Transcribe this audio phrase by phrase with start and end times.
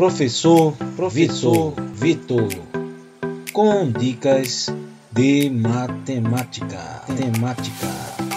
[0.00, 2.48] Professor, professor Vitor,
[3.52, 4.74] com dicas
[5.12, 7.02] de matemática.
[7.18, 8.29] Temática.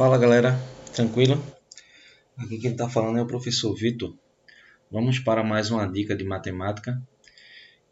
[0.00, 0.58] Fala galera,
[0.94, 1.38] tranquilo?
[2.34, 4.16] Aqui quem está falando é o professor Vitor.
[4.90, 6.98] Vamos para mais uma dica de matemática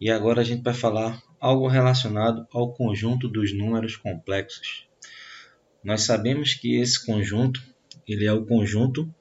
[0.00, 4.88] e agora a gente vai falar algo relacionado ao conjunto dos números complexos.
[5.84, 7.62] Nós sabemos que esse conjunto
[8.06, 9.14] ele é o conjunto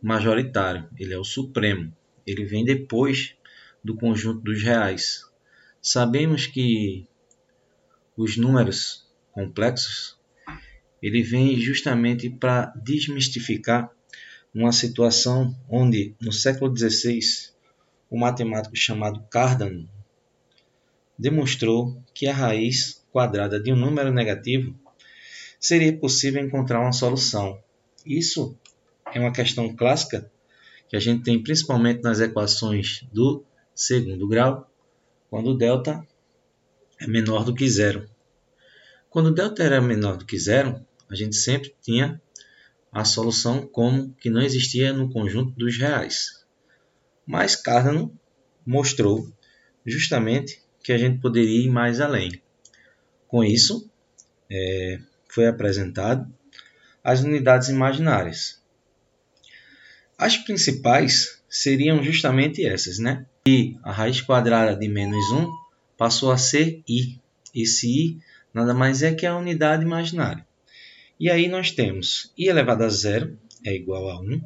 [0.00, 1.92] majoritário, ele é o supremo,
[2.24, 3.34] ele vem depois
[3.82, 5.28] do conjunto dos reais.
[5.82, 7.08] Sabemos que
[8.16, 10.19] os números complexos
[11.02, 13.90] ele vem justamente para desmistificar
[14.54, 17.20] uma situação onde, no século XVI,
[18.10, 19.88] um matemático chamado Cardano
[21.18, 24.74] demonstrou que a raiz quadrada de um número negativo
[25.58, 27.62] seria possível encontrar uma solução.
[28.04, 28.56] Isso
[29.12, 30.30] é uma questão clássica
[30.88, 34.68] que a gente tem principalmente nas equações do segundo grau,
[35.28, 36.04] quando o delta
[36.98, 38.08] é menor do que zero.
[39.08, 42.20] Quando o delta era menor do que zero, a gente sempre tinha
[42.92, 46.44] a solução como que não existia no conjunto dos reais.
[47.26, 48.16] Mas Cardano
[48.64, 49.28] mostrou
[49.84, 52.40] justamente que a gente poderia ir mais além.
[53.28, 53.90] Com isso,
[54.50, 56.32] é, foi apresentado
[57.02, 58.60] as unidades imaginárias.
[60.18, 63.26] As principais seriam justamente essas, né?
[63.46, 65.50] E a raiz quadrada de menos 1
[65.96, 67.18] passou a ser i.
[67.54, 68.18] Esse i
[68.52, 70.46] nada mais é que a unidade imaginária.
[71.20, 74.40] E aí nós temos i elevado a zero é igual a 1.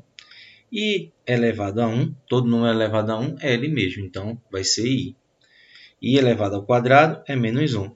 [0.72, 4.84] i elevado a 1, todo número elevado a 1 é ele mesmo, então vai ser
[4.84, 5.16] i.
[6.02, 7.94] i elevado ao quadrado é menos 1.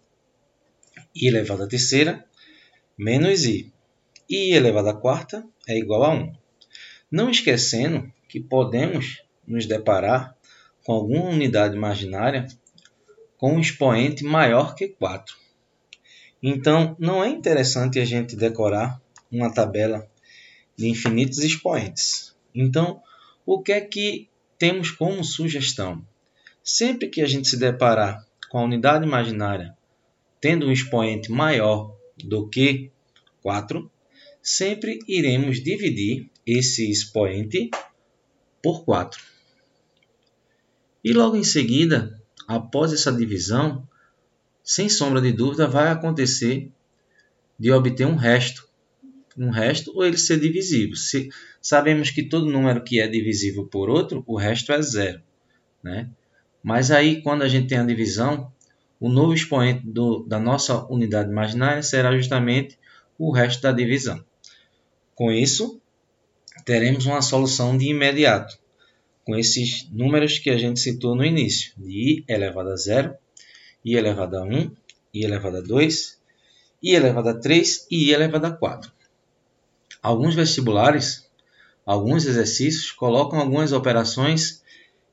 [1.16, 2.24] i elevado à terceira,
[2.96, 3.72] menos i.
[4.30, 6.32] i elevado à quarta é igual a 1.
[7.10, 10.36] Não esquecendo que podemos nos deparar
[10.84, 12.46] com alguma unidade imaginária
[13.38, 15.47] com um expoente maior que 4.
[16.42, 19.00] Então, não é interessante a gente decorar
[19.30, 20.08] uma tabela
[20.76, 22.34] de infinitos expoentes.
[22.54, 23.02] Então,
[23.44, 24.28] o que é que
[24.58, 26.04] temos como sugestão?
[26.62, 29.76] Sempre que a gente se deparar com a unidade imaginária
[30.40, 32.90] tendo um expoente maior do que
[33.42, 33.90] 4,
[34.42, 37.70] sempre iremos dividir esse expoente
[38.62, 39.20] por 4.
[41.02, 43.87] E logo em seguida, após essa divisão,
[44.68, 46.70] sem sombra de dúvida, vai acontecer
[47.58, 48.68] de obter um resto.
[49.34, 50.94] Um resto ou ele ser divisível.
[50.94, 55.22] Se, sabemos que todo número que é divisível por outro, o resto é zero.
[55.82, 56.10] Né?
[56.62, 58.52] Mas aí, quando a gente tem a divisão,
[59.00, 62.78] o novo expoente do, da nossa unidade imaginária será justamente
[63.18, 64.22] o resto da divisão.
[65.14, 65.80] Com isso,
[66.66, 68.58] teremos uma solução de imediato,
[69.24, 73.16] com esses números que a gente citou no início, de i elevado a zero
[73.84, 74.70] i elevado a 1,
[75.14, 76.18] i elevado a 2,
[76.82, 78.90] i elevado a 3 e i elevado a 4.
[80.02, 81.28] Alguns vestibulares,
[81.84, 84.62] alguns exercícios colocam algumas operações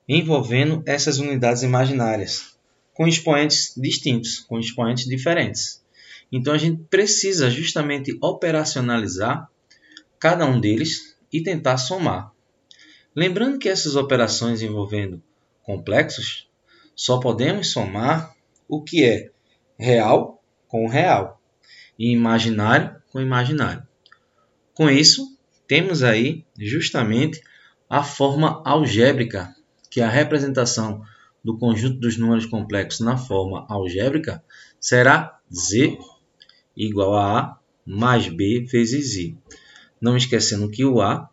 [0.08, 2.56] envolvendo essas unidades imaginárias,
[2.94, 5.84] com expoentes distintos, com expoentes diferentes.
[6.32, 9.50] Então a gente precisa justamente operacionalizar
[10.20, 12.32] cada um deles e tentar somar.
[13.16, 15.22] Lembrando que essas operações envolvendo
[15.64, 16.48] complexos
[16.96, 18.35] só podemos somar
[18.68, 19.32] o que é
[19.78, 21.42] real com real
[21.98, 23.82] e imaginário com imaginário.
[24.74, 27.42] Com isso, temos aí justamente
[27.90, 29.56] a forma algébrica,
[29.90, 31.02] que é a representação
[31.42, 34.44] do conjunto dos números complexos na forma algébrica
[34.82, 35.98] será z
[36.76, 39.38] igual a a mais b vezes i.
[40.02, 41.30] Não esquecendo que o a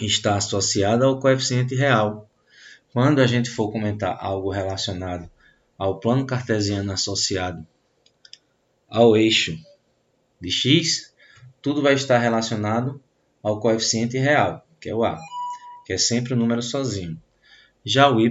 [0.00, 2.30] está associado ao coeficiente real.
[2.92, 5.28] Quando a gente for comentar algo relacionado
[5.82, 7.66] ao plano cartesiano associado
[8.88, 9.58] ao eixo
[10.40, 11.12] de x,
[11.60, 13.02] tudo vai estar relacionado
[13.42, 15.18] ao coeficiente real, que é o a,
[15.84, 17.20] que é sempre o número sozinho.
[17.84, 18.30] Já o y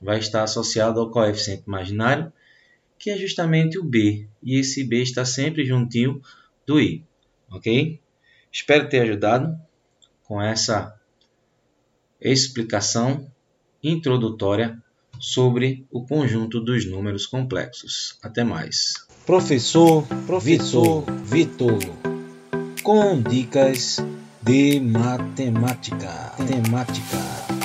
[0.00, 2.32] vai estar associado ao coeficiente imaginário,
[3.00, 6.22] que é justamente o b, e esse b está sempre juntinho
[6.64, 7.04] do i,
[7.50, 8.00] ok?
[8.52, 9.58] Espero ter ajudado
[10.22, 10.94] com essa
[12.20, 13.28] explicação
[13.82, 14.83] introdutória
[15.18, 18.18] sobre o conjunto dos números complexos.
[18.22, 18.94] Até mais.
[19.26, 21.78] Professor, professor Vitor,
[22.82, 23.98] com dicas
[24.42, 26.32] de matemática.
[26.46, 27.63] Temática.